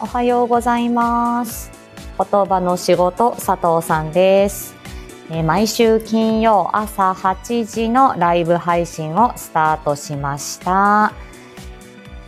[0.00, 1.72] おはようございます。
[2.16, 4.76] 言葉の仕事佐藤さんです。
[5.28, 11.12] え毎週金曜朝8時のライブ配信をスタートしました。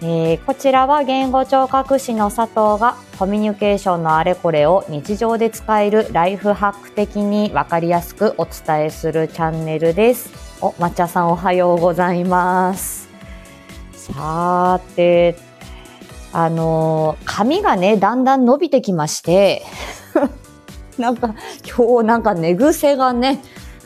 [0.03, 10.33] えーこちらは言語聴覚士の佐藤がコミュニケーションのあれこれを日常で使えるライフハック的にわかりやすくお伝えするチャンネルです。
[10.61, 13.09] お、抹茶さんおはようございます。
[13.93, 15.50] さーて、
[16.33, 19.63] あの髪がね、だんだん伸びてきまして、
[20.99, 21.35] なんか
[21.77, 23.43] 今日なんか寝癖がね、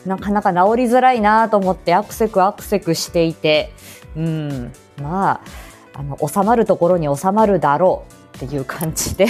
[0.06, 3.72] なかなか治りづらいなと思ってアクセクアクセクしていて、
[4.16, 5.40] うん、まあ、
[5.94, 9.26] あの、収まるところに収まるだろうっていう感じで、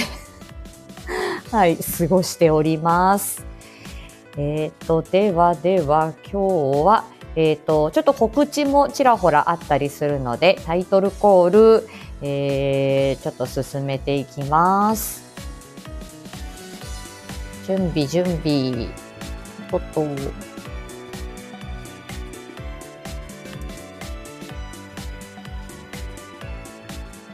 [1.51, 3.45] はい、過ごしております。
[4.37, 7.05] えっ、と、ではでは今日は、
[7.37, 11.87] えっ、と、ちょっと告知もちらほらあったりするので、タイトルコール、
[12.21, 15.23] えー、ちょっと進めていきます。
[17.67, 18.87] 準備、準備。
[19.69, 20.05] とっと。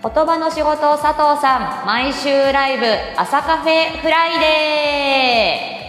[0.04, 2.86] 言葉の仕事佐藤さん毎週ライブ
[3.18, 5.81] 朝カフェフライデー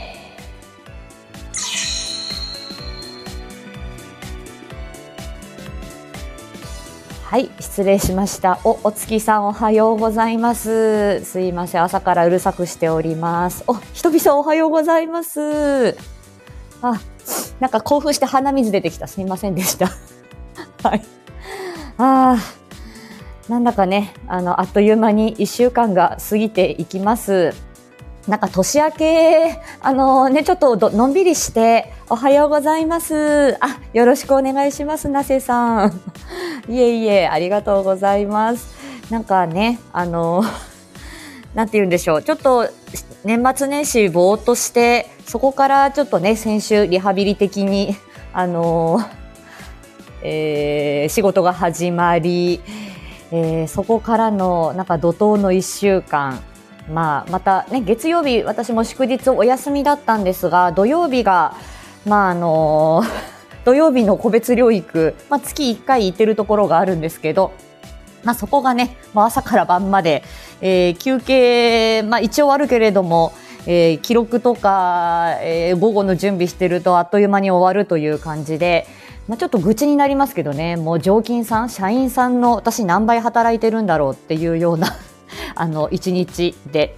[7.32, 8.60] はい失礼しました。
[8.62, 11.24] おお月さんおはようございます。
[11.24, 13.64] すいません朝からうるさくしております。
[13.66, 15.96] おひとびさんおはようございます。
[16.82, 17.00] あ
[17.58, 19.06] なんか興奮して鼻水出てきた。
[19.06, 19.86] すいませんでした。
[20.86, 21.02] はい。
[21.96, 27.54] あーなんだかね、あの、あっという間に一週間が過ぎていきます。
[28.28, 33.56] なんか年明け、あのね、ちょっとのんびりして、おはようございます。
[33.60, 36.00] あ、よろしくお願いします、なせさん。
[36.70, 38.76] いえいえ、ありがとうございます。
[39.10, 40.44] なんかね、あの、
[41.54, 42.22] なんて言うんでしょう。
[42.22, 42.68] ちょっと
[43.24, 47.96] 年末年始ぼーっとして、そこからちょっとね、先週リハビリ的に、
[48.32, 49.00] あの、
[50.22, 52.60] えー仕事が始まり、
[53.32, 56.40] えーそこからのなんか怒涛の1週間、
[56.92, 61.54] まあ、また、ね、月曜日私も祝日お休みだったんですが土曜日が、
[62.06, 63.02] まああの
[63.64, 67.52] 土曜日の個別療育、まあ、月1回行ってるところがあるんですけど、
[68.24, 70.24] まあ、そこがね、まあ、朝から晩まで、
[70.60, 73.32] えー休憩、まあ、一応あるけれども、
[73.66, 78.86] えー記録とか、えー午後の準備してるとあっという間に終わるという感じで、
[79.28, 84.96] まあ、ちょっと愚痴になりますけどねもう常勤さん社員さんの私何倍働いてるんだろうっていうような
[85.54, 86.96] あの一日で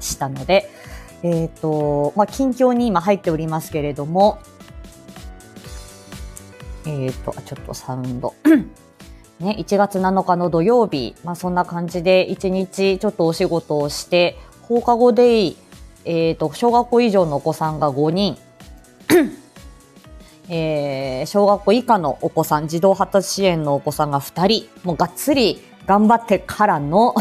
[0.00, 0.70] したので、
[1.22, 4.38] えっ、と、まあ、近況に今入っておりますけれども、
[6.86, 8.34] えっ、と、あちょっとサウンド。
[9.40, 15.56] ね、1月7日の土曜日、まあ、そんな感じで1日ちょっとお仕事をして、放課後デイ、
[16.04, 18.38] えっ、と、小学校以上のお子さんが5人、
[20.50, 27.14] えー小学校以下のお子さん、児童発達支援のお子さんが2人、もうがっつり頑張ってからの、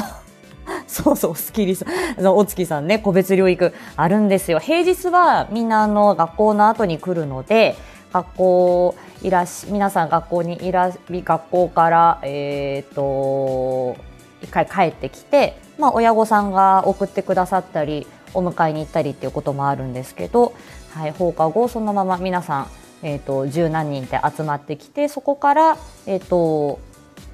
[0.88, 4.60] そうそう、スキリさん、あのお月さんね、個別療育あるんですよ。
[4.60, 7.76] 平日はみんなあの学校の後に来るので、
[8.14, 13.98] 学校いらし、皆さん学校にいらし、学校から、えっ、と、
[14.42, 20.54] 一回帰ってきて、まあ親御さんが送ってくださったり、お迎えに行ったりっていうこともあるんですけど、
[20.94, 22.68] はい、放課後そのまま皆さん、
[23.04, 26.80] えっ、と、十何人で集まってきて、そこから、えっ、と、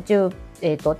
[0.05, 0.31] 十
[0.63, 0.97] えー、と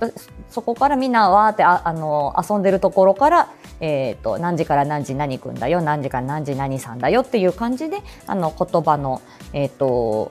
[0.50, 3.48] そこからみんなわーってああの遊んでるところから、
[3.80, 10.30] えー、と何時から何時何君だよ何時から何時何さんだよっていう感じであの言葉の、えーと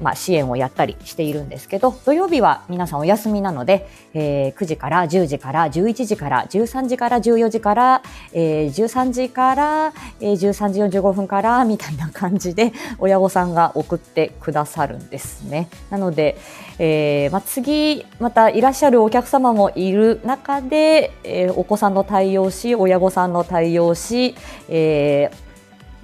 [0.00, 15.68] まあ、支援をやったりしているんですけど土曜日は皆さんお休みなので、えー9時から10時から11時から13時から14時から、えー13時から、えー13時45分からみたいな感じで親御さんが送ってくださるんですね。
[15.90, 16.36] なので、
[16.78, 24.34] えーまあ、次またいらっしゃるお客様もいる中で、えーお子さんの対応し親御さんの対応し、
[24.68, 25.47] えー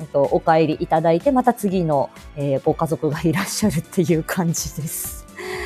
[0.00, 5.24] えっと、お帰りいただいてまた次の、えーご家族がいらっしゃるっていう感じです。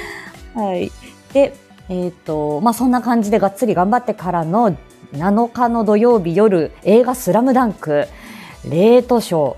[0.54, 0.90] はい、
[1.32, 1.54] で、
[1.88, 4.76] えっとまあ、そんな感じでがっつり頑張ってからの
[5.12, 8.06] 7日の土曜日夜映画「スラムダンク
[8.68, 9.56] レートショー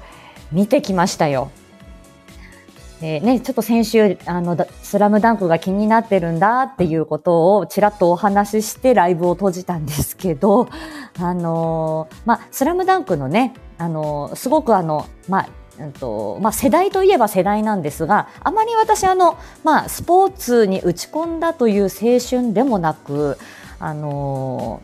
[0.53, 1.51] 見てきましたよ。
[3.03, 10.69] えーね、ちょっと先週、あの、スラムダンクが気になってるんだっていうことをちらっとお話ししてライブを閉じたんですけど、
[11.19, 15.49] あのーまあ、スラムダンクのね、あのすごくあの、まあ、
[15.83, 23.39] うんとまあ、世代といえば世代なんですがあまり私あの、まあ、スポーツに打ち込んだという青春でもなく、
[23.79, 24.83] あの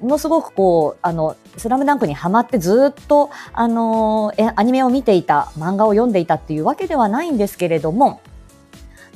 [0.00, 8.20] ものすごくこう、あの、スラムダンクにハマってずっと、あのえ、アニメを見ていた、漫画を読んでいたっていうわけではないんですけれども、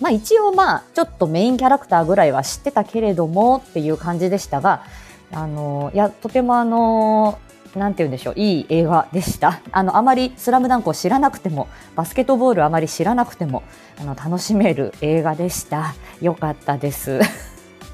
[0.01, 4.85] まあ一応まあ、ちょっとメインキャラクターぐらいは知ってたけれどもっていう感じでしたが、
[5.33, 7.39] あの、いや、とてもあの、
[7.75, 9.61] なんて言うんでしょう、いい映画でした。
[9.73, 13.63] あの、あまりスラムダンクを知らなくても、バスケットボールあまり知らなくても、
[14.01, 15.95] あの、楽しめる映画でした。
[16.21, 17.21] よかったです。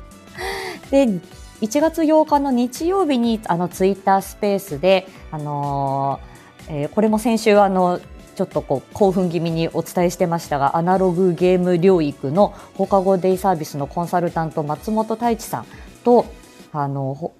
[0.90, 1.06] で、
[1.60, 8.00] 1月8日の日曜日に、あの、ツイッタースペースで、あのー、えー、これも先週、あの、
[8.34, 15.66] ちょっとこう興奮気味にお伝えしてましたがアナログゲーム療育の放課後デイサービスのコンサルタント松本太一さん
[16.02, 16.26] と
[16.72, 17.32] あの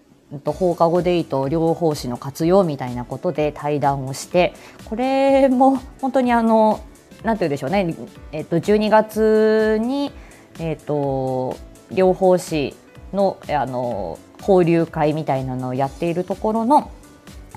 [0.45, 4.55] 放課後デート両方詞の活用みたいなことで対談をして
[4.85, 6.85] これも本当にあの
[7.23, 7.95] なんて言うでしょうね、
[8.33, 10.13] えっと、12月に、
[10.59, 11.57] えっと、
[11.91, 12.75] 両方詞
[13.13, 16.91] のあの交流会みたいなのをやっているところの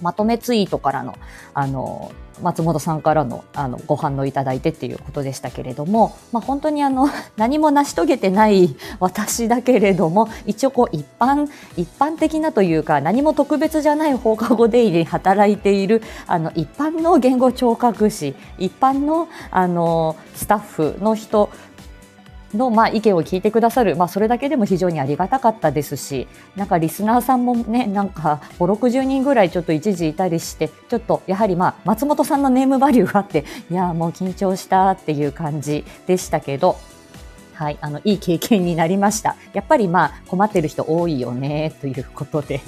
[0.01, 1.15] まとめツイートからの
[1.53, 2.11] あの
[2.41, 21.49] 松本さんからのあのご反応いただいてっていうことでしたけれども、まあ、本当にあの 何も成し遂げてない私だけれども一応こう一般一般的なというか何も特別じゃない放課後デイに働いているあの一般の言語聴覚士一般のあのスタッフの人
[22.53, 36.77] の、まあ、意見を聞いてくださる、まあ、それだけでも非常にありがたかったですし、なんかリスナーさんもね、なんか5、60人ぐらいちょっと一時いたりして、ちょっとやはりまあ、松本さんのネームバリューがあって、 いや、もう緊張したっていう感じでしたけど、
[37.53, 39.35] はい、あの、いい経験になりました。
[39.53, 42.61] やっぱりまあ、困ってる人多いよね、ということで。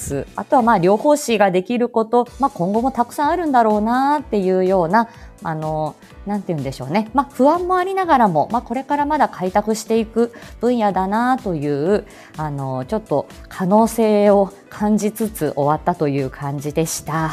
[0.00, 0.26] す。
[0.34, 5.08] あとはまあ、両方詞ができること、まあ、今後もたくさんあるんだろうなっていうような、
[5.42, 5.94] あの、
[6.26, 7.10] なんて言うんでしょうね。
[7.14, 12.06] まあ、不安もありながらも、まあ、これからまだ開拓していく分野だなという、
[12.36, 17.30] あの、ちょっと可能性を感じつつ終わったという感じでした。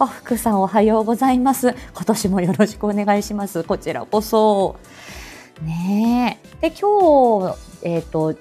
[0.00, 1.74] あ、福さんおはようございます。
[1.94, 3.64] 今年もよろしくお願いします。
[3.64, 4.76] こちらこそ。
[5.62, 6.68] ねえ。
[6.70, 8.32] で、今日、えっ、ー、と、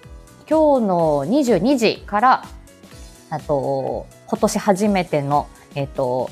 [0.48, 2.46] 今日の22時から、
[3.32, 6.30] あと、今年初めての、えっ、ー、と、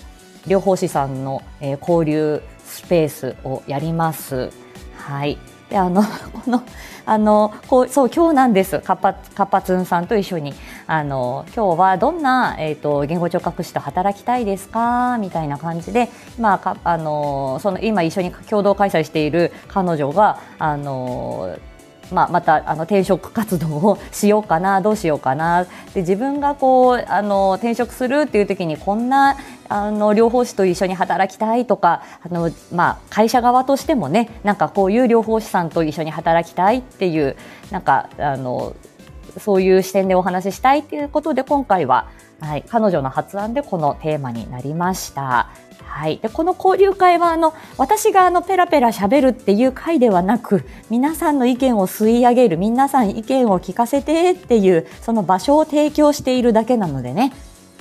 [0.47, 4.51] 両方師さんの、えー、交流スペースをやります。
[4.97, 5.37] はい。
[5.69, 6.03] で、あの、
[6.45, 6.63] この、
[7.05, 8.79] あの、こう、そう、今日なんです。
[8.79, 10.53] かっぱ、かっぱつんさんと一緒に。
[10.87, 15.17] あの、今日はどんな、えっ、ー、と、言語聴覚士と働きたいですか？
[15.19, 16.09] みたいな感じで、
[16.39, 21.55] まあ、か、あの、その、今一緒に共同開催している彼女が、あの、
[22.11, 25.65] まあ、またあの転職活動をしようかな どうしようかな。
[25.93, 29.37] で自分がこうあの転職するっていう時にこんな
[29.67, 37.35] あの療法士と一緒に働きたいとかあの、まあ、会社側としてもねなんかこういう療法士さんと一緒に働きたいっていう
[37.71, 38.73] なんかあの
[39.39, 42.07] そういう視点でお話ししたいということで今回は、
[42.39, 45.49] はい、彼女の発案でこのテーマになりました。
[45.85, 57.31] はい、でこの交流会はあの私があのペラペラ喋るっていう会ではなく皆さんの意見を吸い上げる皆さん意見を聞かせてっていうその場所を提供しているだけなのでね。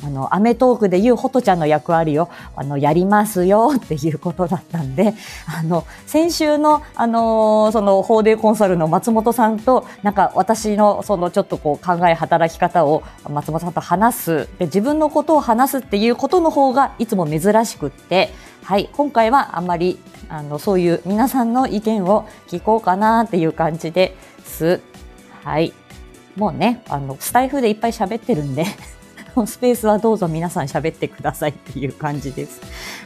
[0.04, 5.14] あの、アメトークで言うホトちゃんの役割を、あの、やりますよっていうことだったんで、
[5.46, 14.48] あの、先週の、あの、その、法デコンサルの松本さんと、なんか私の、その、ちょっとこう、考え、働き方を松本さんと話す。
[14.58, 18.30] で、自分のことを話すっていうことの方が、いつも珍しくって、
[18.62, 24.80] はい、今回はあんまり、あの、そういう皆さんの意見を聞こうかなっていう感じです。
[25.42, 25.72] はい。
[26.36, 28.66] もうね、あの、スタイフでいっぱい喋ってるんで
[29.46, 32.60] スペースはどうぞ皆さん喋ってくださいっていう感じです。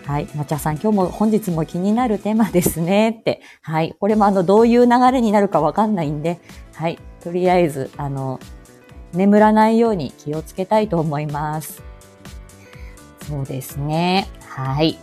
[0.06, 0.28] はい。
[0.34, 3.40] まちゃさん、今日も本日も気になるテーマですねって。
[3.62, 3.96] はい。
[3.98, 6.40] これもあの、どういう流れになるかわかんないんで、
[6.74, 6.98] はい。
[7.20, 8.40] とりあえず、あの、
[9.12, 11.82] 眠らないように気をつけたいと思います。
[13.28, 14.28] そうですね。
[14.48, 14.98] はい。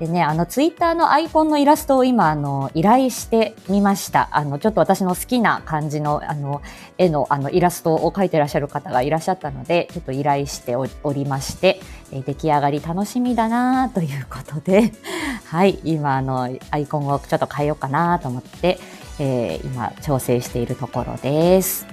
[0.00, 4.28] でね、あの、ツイッターのアイコンのイラストを今、あの、依頼してみました。
[4.30, 6.62] あの、ちょっと私の好きな感じの、あの、
[6.98, 11.80] 絵の、あの、イラストを描いてらっしゃる方がいらっしゃったので、ちょっと依頼しておりまして、
[12.12, 14.92] え出来上がり楽しみだなということで、
[15.46, 18.78] はい、今、あの、アイコンをちょっと変えようかなと思って、
[19.18, 21.86] えー、今、調整しているところです。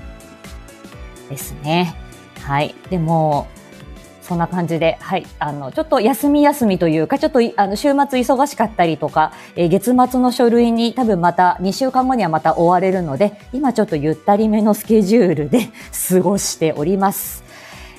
[1.30, 1.96] ですね。
[2.42, 2.76] はい。
[2.92, 3.48] でも、
[4.26, 15.70] そんな感じで、はい、あの、ちょっと休み休みというか、ちょっと、あの、週末忙しかったりとか、えー、月末の書類に多分また、2週間後にはまた追われるので、今ちょっとゆったりめのスケジュールで
[16.10, 17.44] 過ごしております。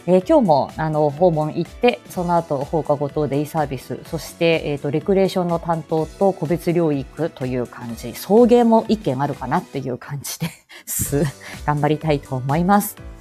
[0.08, 10.48] えー、今日もあの訪問行って、その後放課後等デイサービス、そして、えーと、レクレーションの担当と個別療育という感じ、送迎も一件あるかなっていう感じで
[10.86, 11.22] す。
[11.66, 13.15] 頑張りたいと思います。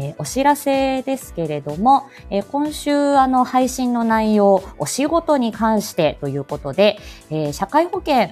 [0.00, 6.98] えー、お知らせですけれども、えー、今週あの配信の内容、お仕事に関してということで、
[7.30, 8.30] えー、社会保険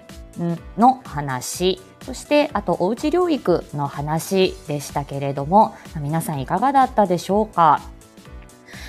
[0.78, 7.80] の話、そしてあとおうち療育の話でしたけれども、皆さんいかがだったでしょうか？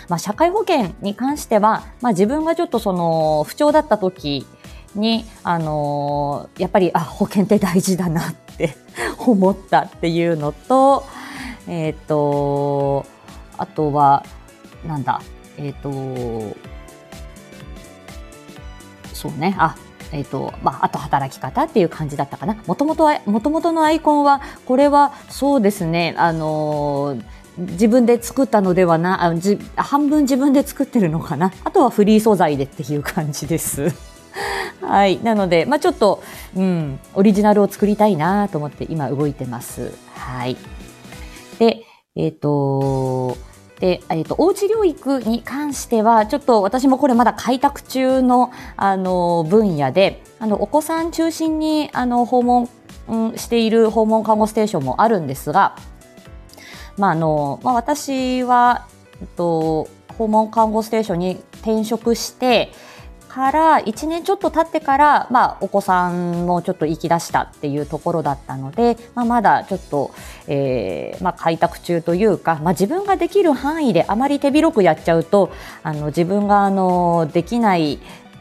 [0.07, 4.45] まあ、社会保険に関しては、まあ、自分がちょっとその不調だった時
[4.95, 8.75] に、あのー、やっぱりあ保険って大事だなって
[9.17, 11.03] 思ったっていうのと、
[11.67, 13.05] えっ、ー、と
[13.57, 14.25] あとは
[14.85, 15.21] なんだ
[15.57, 16.57] えっ、ー、と
[19.13, 19.75] そうねあ
[20.13, 22.55] えっ、と、まあ、あと働き方っていう感じだったかな。
[22.65, 27.23] もともと、もともとのアイコンは、これは、そうですね、あのー、
[27.57, 33.91] 自分で作ったのではなあじ半分自分で作ってるのかなあとはフリー素材でっていう感じです。
[34.81, 35.19] はい。
[35.23, 36.21] なので、まあちょっと、
[36.55, 39.91] うん、オリジナルを作りたいなと思って今動いてます。
[40.13, 40.55] はい。
[42.17, 43.37] えっ、ー、と、
[43.79, 52.69] で、えっ、ー、と、おうち療育に関しては、ちょっと私もこれまだ開拓中の、あの、分野で、あの、お子さん中心に、あの、訪問、
[53.07, 55.77] うん、している訪問看護ステーションもあるんですが、
[56.97, 58.87] まああのまあ、私は、
[59.21, 62.71] えっと、訪問看護ステーションに転職して
[63.37, 70.11] から1年ちょっと経ってから、まあ、お子さんもちょっと行き出したっていうところだったので、まあ、まだちょっと、
[70.47, 75.51] えーまあ、開拓中というか、まあ、自分ができる範囲であまり手広くやっちゃうと
[75.83, 77.99] あの自分があのできない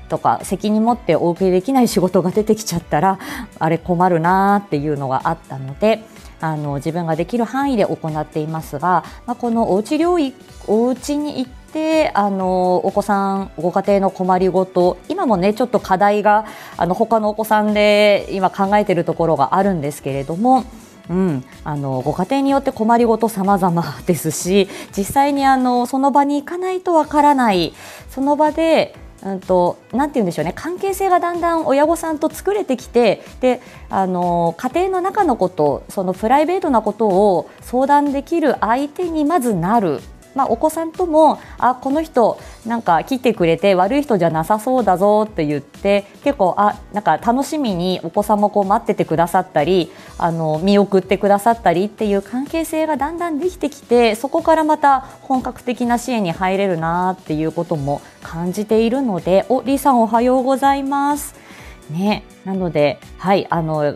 [0.09, 3.19] とか責任持ってお受けできない仕事が出てきちゃったら
[3.59, 6.05] あれ困るなっていうのがあったので。
[6.41, 20.65] あの自分ができる範囲で行っていますが、まあ、このおうち療育お家に行ってあのお子さんご家庭の困りごと今もねちょっと課題があの他のお子さんで今考えているところがあるんですけれども。
[21.09, 27.75] うん、あのご家庭によって困りごと様々 ですし実際にあのその場に行かないとわからない
[28.11, 30.53] その場でうんと、なんて言うんでしょうね。
[30.55, 40.01] 関係性がだんだん親御さんと作れてきてであの家庭の中のことそのプライベートなことを相談できる相手にまずなる。
[40.37, 61.47] まあ、お子さんともあこの人なんか来てくれて悪い人じゃなさそうだぞって言って結構あなんか楽しみにお子さんもこう待っててくださったりあの見送ってくださったりっていう関係性がだんだんできてきてそこからまた本格的な支援に入れるなっていうことも感じているのでおリーさんおはようございます。
[61.91, 63.93] ね、なので、はい、あの、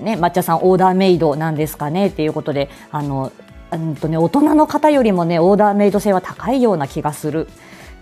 [0.00, 3.30] ね、抹茶さんオーダーメイドなんですかねっていうことで、あの、
[3.72, 7.48] うんとね、大人の方よりもね、オーダーメイド性は高いような気がする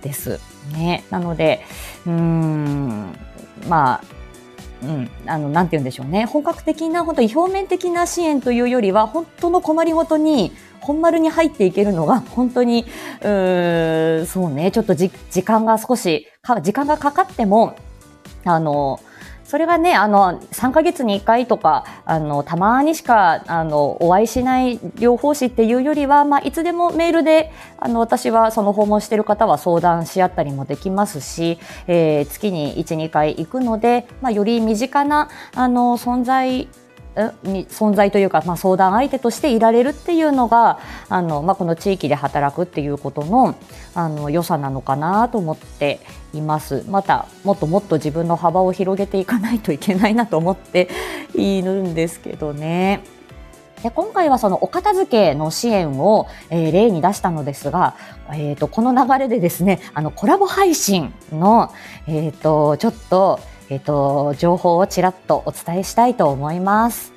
[0.02, 0.40] です。
[0.73, 1.04] ね。
[1.11, 1.64] なので、
[2.07, 3.14] うん、
[3.69, 4.04] まあ、
[4.83, 6.25] うん、あの、なんて言うんでしょうね。
[6.25, 12.85] 本格的な、本当に表面的な支援というよりは、本当の困りごとに、本丸に入っていけるのが、本当に、
[13.21, 17.76] うそうね、ちょっとじ時間が少し、か時間がかかっても、
[18.45, 19.00] あの、
[19.52, 36.66] それがね、あの、3か月に1回とか、あの、たまにしか、あの、お会いしない療法士っていうよりは、まあ、いつでもメールで、あの、私はその訪問している方は相談し合ったりもできますし、えー、月に1、2回行くので、まあ、より身近な、あの、存在
[37.14, 40.78] 存在というか、まあ、相談相手としていられるっていうのが
[41.09, 43.54] あの、まあ、この地域で働くっていうことの
[43.95, 46.00] あの良さなのかなと思って
[46.33, 50.88] いますまたもっともっと自分の幅を広げていかないといけないなと思って
[51.35, 53.04] いるんですけどね。
[53.83, 57.97] で今回はそのお片付けの支援を、えー、例に出したのですが、
[58.31, 61.73] えーと、この流れでですねあのコラボ配信の、
[62.07, 63.40] えーとちょっと
[63.71, 67.12] えっ、ー、と、情報をちらっとお伝えしたいと思います。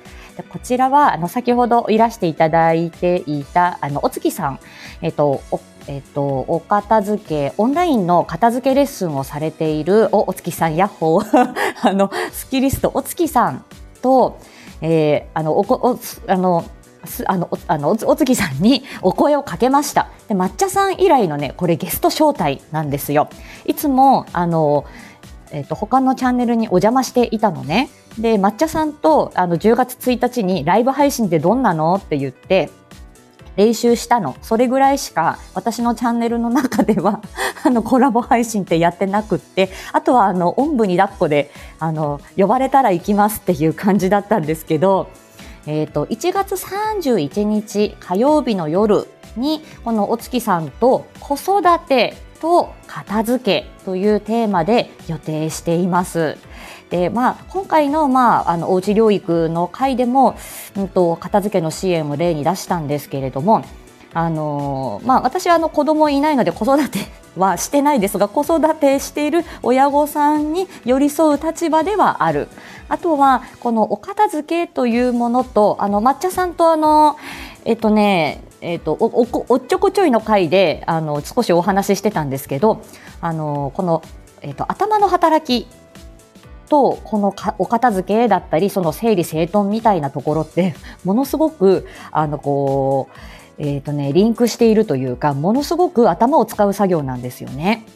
[0.50, 4.60] こちらは、あの、先ほどいらしていただいていた、あの、お月さん、
[5.00, 13.64] えっ、ー、と、おえっ、ー、と、お片付け、オンラインの片付けレッスンをされている、お、お月さん、ヤッホー、 あの、スキリスト、お月さん
[14.02, 14.38] と、
[14.80, 15.98] えー、あの、おこ、お、
[16.30, 16.64] あの、
[17.26, 20.08] あの、あの、お月さんにお声をかけました。
[20.28, 23.28] で、抹茶さん以来のね、これゲスト招待なんですよ。
[23.64, 24.84] いつも、あの、
[25.50, 27.88] えっ、ー、と、他のチャンネルにお邪魔していたのね。
[28.18, 31.94] で、抹茶さんと、あの、10月1日にライブ配信ってどんなの？
[31.94, 32.70] って言って、
[33.56, 34.36] 練習したの。
[34.42, 37.22] それぐらいしか私のチャンネルの中では
[37.64, 45.08] あの、コラボ配信ってやってなくって、あとはあの、おんぶに抱っこで、あの、呼ばれたら行きますっていう感じだったんですけど、
[45.66, 56.36] えっ、ー、と、1月31日火曜日の夜に、このお月さんと子育てと片付けというテーマで予定しています。
[56.90, 60.36] で、まあ、今回の、まあ、あの、おうち療育の回でも、
[60.76, 63.64] うんと、片付けの支援を例に出したんですけれども、
[64.16, 67.00] あのまあ、私はあの子供いないので子育て
[67.36, 72.48] はしてないですが子育てしている親御さんに寄り添う立場ではある
[72.88, 77.18] あとはこのお片付けというものとあの抹茶さんとあの
[77.66, 82.82] えっとねえっとおおおっちょこちょいの回であの少しお話ししてたんですけど
[83.20, 84.02] あのこの、
[84.42, 85.68] えっと、頭の働き
[86.68, 97.86] とこのかお片付けだったりその整理整頓みたいなところって ものすごくあのこうえっ、ー、とね、リンクしているというか、ものすごく頭を使う作業なんですよね。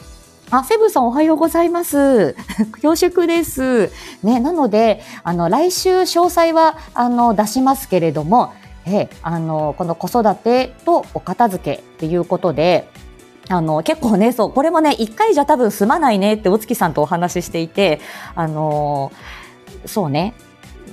[0.50, 2.34] あ、セブンさんおはようございます。
[2.82, 3.90] 恐縮です。
[4.22, 8.54] ね、なので、あの、来週詳細は、あの、出しますけれども、
[8.92, 12.88] え、あの、この子育てとお片付けっていうことで、
[13.48, 18.00] あの、結構ね、そう、これもね、一回じゃ多分済まないねってお月さんとお話ししていて、
[18.34, 19.12] あの、
[19.86, 20.34] そうね、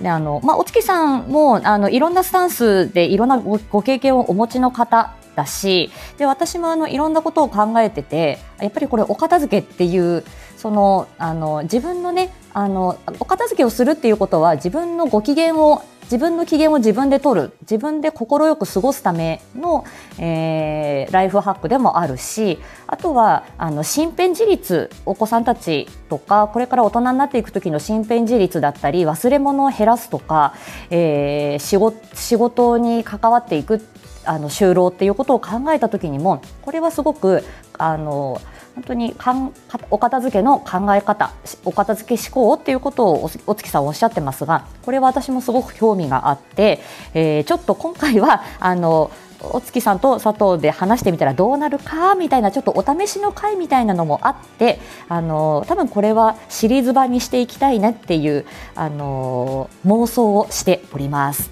[0.01, 10.24] であのまあ、お月さんもあのいろんなスタンスでいろんなごご経験をお持ちの方だしで私もあのいろんなことを考えててやっぱりこれお片付けっていう
[10.56, 19.86] そのあの自分のねあのお片付けをするっていうことは自分のご機嫌を自分の機嫌を自分で取る自分で快く過ごすための、
[20.18, 30.56] えー、ライフハックでもあるしあとはあの身辺自立お子さんたちとかこれから大人になっていく時の身辺自立だったり忘れ物を減らすとか、
[30.90, 33.82] えー、仕事仕事に関わっていく
[34.24, 37.44] あの就労っていうことを考えた時にもこれはすごく
[37.78, 38.42] あの
[38.77, 39.53] 本当にかん
[39.89, 41.34] お片付けの考え方
[41.65, 46.79] お片付け思考っていうことをお月さんおっしゃってますがこれは私もすごく興味があって、
[47.15, 54.79] えー、ちょっと今回は あのお月さんと佐藤で話してみたらどうなるかみたいなちょっとお試しの回みたいなのもあって
[55.10, 61.50] あの多分これはシリーズ版にしていきたいねっていうあの妄想をしております。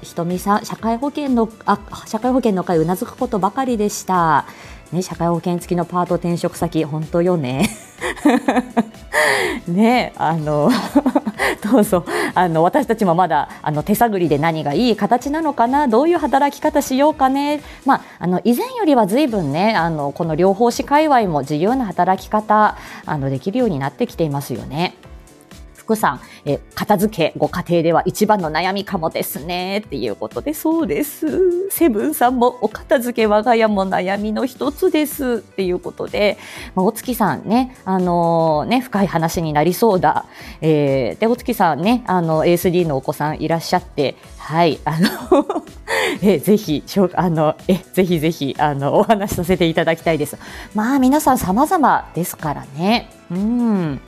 [0.00, 4.46] ひとみさん社会保険のあ社会保険の会うなずくことばかりでした。
[4.92, 7.68] ね、社会保険付きのパート転職先本当よね。
[9.66, 10.70] ねあの
[11.72, 15.88] どうぞあの私たちもまだあの手探りで何がいい形なのかな？
[15.88, 22.76] どういう働き方しようかね、まあ、あの以前よりはずいぶんねあのこの両方士界隈も自由な働き方
[23.06, 24.94] あのできるようになってきていますよね。
[25.96, 29.78] さん、え片付けご家庭では一番の悩みかもですね。
[29.78, 31.70] っていうことでそうです。
[31.70, 35.36] セブンさんもお片付け我が家も悩みの一つです。
[35.36, 36.38] っていうことで、
[36.74, 40.26] まあ、お月さんねあのー、ね深い話になりそうだ、
[40.60, 45.62] えー、でお月さんねあの ASD のお子さんいらっしゃってはいあの
[46.22, 46.82] えぜひ
[47.14, 50.36] あのえぜひぜひあのお話しさせていただきたいです。
[50.74, 53.10] まあ皆さん様々ですからね。
[53.30, 54.00] うん。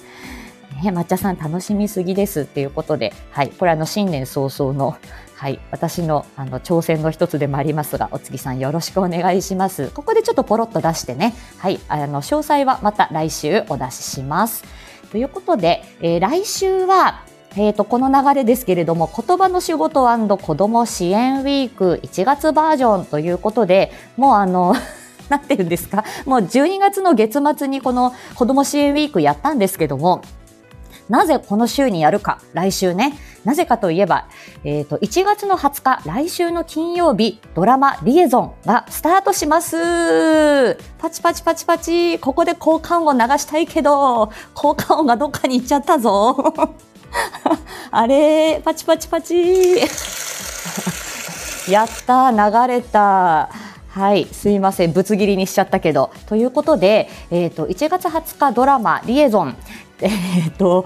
[0.83, 4.97] ね、抹茶さん楽しみすぎですっていうことで、はい、これあの新年早々の、
[5.37, 9.91] はい、私のあの挑戦の一つでもありますが、お月さんよろしくお願いします。
[9.91, 14.65] ここでちょっとポロッと出してね、はい、あの詳細はまた来週お出しします。
[15.11, 17.23] ということで、えー、来週は
[17.57, 24.75] えーと、この流れですけれども言葉の仕事子ども支援ウィーク1月バージョンということでもうあの
[25.29, 30.23] なんていうんですかもう12月の月末にこの子ども支援ウィークやったんですけども
[31.09, 33.19] なぜこの週にやるか、来週ね。
[33.45, 34.27] なぜかといえば、
[34.65, 40.77] えっ、ー、と、1月の20日、来週の金曜日、ドラマリエゾンがスタートします。
[40.99, 42.19] パチパチパチパチ。
[42.19, 46.55] ここで効果音を流したいけど、効果音がどっかに行っちゃったぞ。
[47.91, 49.81] あれ、パチパチパチ。
[51.71, 52.39] やった、流
[52.73, 53.51] れた。
[53.95, 56.11] はい、すいません、ぶつ切りにしちゃったけど。
[56.27, 59.57] ということで、えっ、ー、と、1月20日ドラマ、リエゾン、
[60.01, 60.85] えーと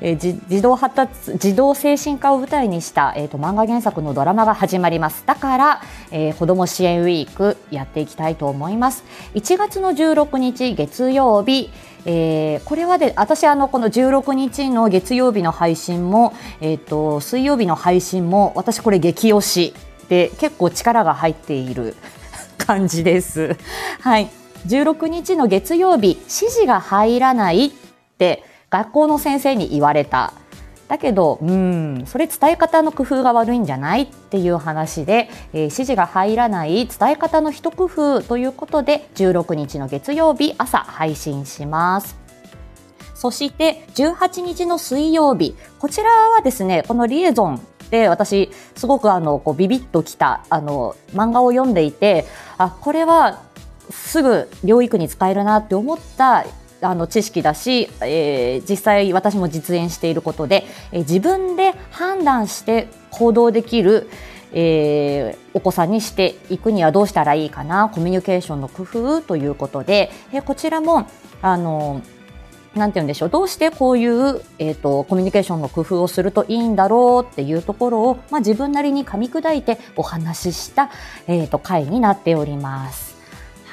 [0.00, 5.24] えー、児童発達児童精神科を舞台にした、えーと、漫画原作のドラマが始まります。
[5.26, 9.04] だから、えー、子ども支援ウィークやっていきたいと思います。
[9.34, 11.70] 1月の16日月曜日。
[12.06, 19.74] えー、これはで私あのこの16日の月曜日の配信も、えーと、水曜日の配信も私これ激推し。
[20.08, 21.94] で結構力が入っている
[22.56, 23.56] 感じです。
[24.00, 24.30] はい、
[24.66, 27.72] 16日の月曜日指示が入らない。
[28.18, 30.32] って学校の先生に言われた。
[30.88, 42.16] だけど、うん、それ伝え方の工夫が悪いんじゃないっていう話で、えー、指示が入らない伝え方の一工夫ということで、16日の月曜日朝配信します。
[43.14, 52.26] そして18日の水曜日、こちらはですね、このリエゾンで私すごくあのこうビビッときたあの漫画を読んでいて
[52.58, 53.42] あこれは
[53.90, 56.44] すぐ療育に使えるなって思った
[56.80, 64.08] あの知識だし、えー、実際私も実演していることで、えー、自分で判断して行動できる、
[64.52, 71.08] えー、お子さんにしていくにはどうしたらいいかな、コミュニケーションの工夫ということで、えー、こちらも、
[71.42, 72.02] あの、
[72.74, 80.90] なんて言うんでしょう、どうしてこういう、え、ー、と、コミュニケーションの工夫をするといいんだろうっていうところを、まあ、自分なりに噛み砕いてお話しした、
[81.26, 83.17] え、ー、と、回になっております。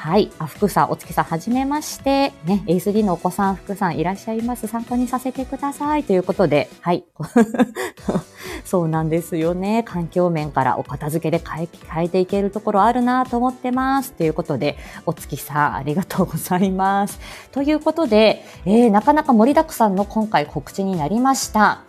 [0.05, 0.29] はい。
[0.37, 2.31] あ、福さん、お月さん、はじめまして。
[2.45, 4.67] ね、A3 のお子さん、福さんいらっしゃいます。
[4.67, 6.03] 参考にさせてください。
[6.03, 7.05] ということで、はい。
[8.65, 9.81] そうなんですよね。
[9.81, 14.11] 環境面からお片付けで変え変えていけるところあるなと思ってます。
[14.11, 17.19] ということで、お月さん、ありがとうございます。
[17.51, 21.81] ということで、えー、なかなか盛りだくさんの今回告知になりました。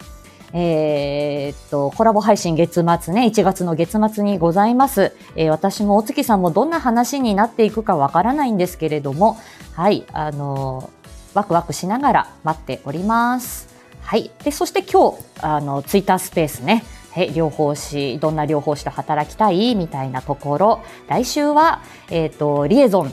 [0.53, 5.13] えー、っと、コラボ配信月末ね、1月の月末にございます。
[5.35, 9.39] えー、私もお月さんもどんな話になっていくかわからないんですけれども、
[9.75, 13.69] はい、あのー、ワクワクしながら待っております。
[14.01, 14.31] はい。
[14.45, 16.85] で、そして今日、あの、ツイッタースペースね、
[17.17, 19.75] え、療法士、どんな療法士と働きたい？
[19.75, 21.81] みたいなところ、来週は、
[22.11, 23.13] えっ、と、リエゾン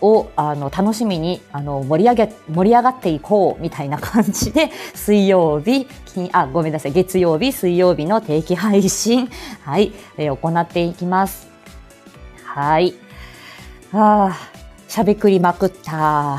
[0.00, 9.28] をあの楽しみにあの盛り上げ盛り上がっていこうみたいな感じで水曜日金あごめんなさい月曜日水曜日の定期配信。
[9.64, 11.48] はい、えー、行っていきます。
[12.44, 12.94] はい。
[13.92, 14.36] あ
[14.88, 16.38] しゃべくりまくった。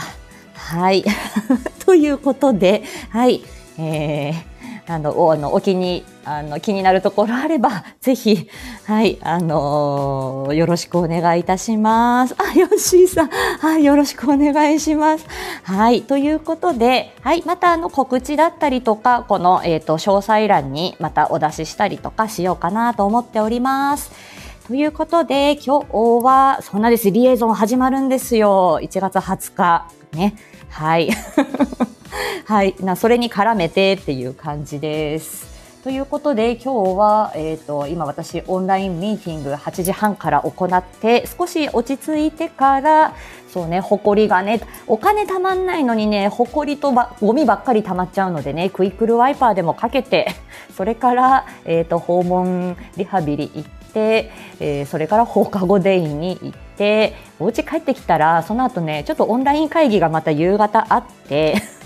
[0.54, 1.04] はい。
[1.86, 3.44] ということではい。
[3.78, 4.52] えー
[4.88, 8.48] あの、お、あの、お気に、あの、気になるところあれば、 ぜひ、
[8.86, 12.36] はい、あのー、よろしくお願いいたします。
[12.38, 15.26] あ、ヨッシーさん、はい、よろしくお願いします。
[15.64, 24.12] はい、ということで、はい、またあの、告知だったりとか、この、えっ、ー、と、詳細欄にまたお出ししたりとかしようかなと思っております。
[24.68, 28.80] ということで、今日は、そんなです、リエゾン始まるんですよ。
[28.82, 29.86] 1月20日。
[30.14, 30.36] ね。
[30.70, 31.10] はい。
[32.46, 35.51] はい、なそれに絡めてっていう感じです。
[35.84, 43.16] ということで今日は、えーと、今私オンラインミーティング8時半から行って少し落ち着いてから
[43.52, 50.30] そうね、ほこりがね、お金たまんないのにね、ほこりとばゴミばっかり溜まっちゃうのでね、クイックルワイパーでもかけて、
[50.78, 61.62] それから、えっ、ー、と、訪問リハビリ行って、えー、それから放課後デイに行って、お家帰ってきたら、その後ね、ちょっとオンライン会議がまた夕方あって、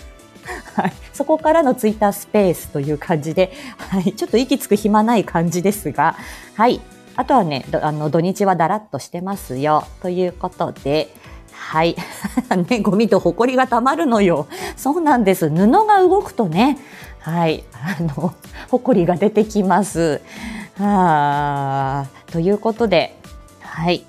[0.75, 6.15] はい、そこからのツイッタースペースという感じで、はい、ちょっと息つく暇ない感じですが、
[6.55, 6.81] はい。
[7.15, 9.86] あとはね、あの土日はだらっとしてますよ。
[10.01, 11.13] ということで、
[11.51, 11.95] はい。
[12.69, 14.47] ね、ゴミとホコリがたまるのよ。
[14.75, 15.49] そうなんです。
[15.49, 16.77] 布が動くとね、
[17.19, 17.63] はい。
[17.73, 18.34] あの、
[18.69, 20.21] ホコリが出てきます。
[20.77, 23.17] は、ということで、
[23.62, 24.05] はい。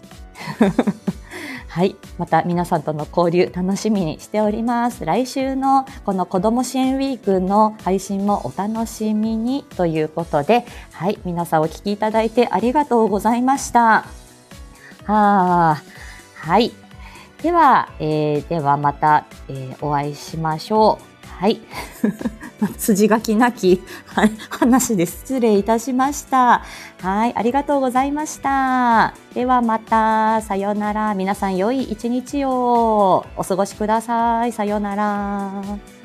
[1.76, 1.94] はい。
[2.16, 5.04] また皆さんとの交流楽しみにしております。
[5.04, 11.18] 来週のこの子ども支援ウィークの配信もお楽しみにということで、はい。
[11.26, 14.06] 皆さんお聞きいただいてありがとうございました。
[15.04, 15.82] は
[16.34, 16.72] はい。
[17.42, 21.15] では、えー、ではまた、えー、お会いしましょう。
[21.38, 21.60] はい。
[22.78, 23.82] 筋書きなき
[24.48, 26.62] 話で失礼いたしました。
[27.02, 29.14] はい、ありがとうございました。
[29.34, 31.14] ではまた、さようなら。
[31.14, 34.52] 皆さん良い一日をお過ごしください。
[34.52, 35.95] さようなら。